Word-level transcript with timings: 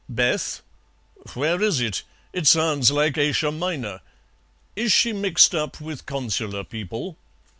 "Beth? 0.09 0.63
Where 1.35 1.61
is 1.61 1.79
it? 1.79 2.01
It 2.33 2.47
sounds 2.47 2.89
like 2.89 3.19
Asia 3.19 3.51
Minor. 3.51 4.01
Is 4.75 4.91
she 4.91 5.13
mixed 5.13 5.53
up 5.53 5.79
with 5.79 6.07
Consular 6.07 6.63
people?" 6.63 7.17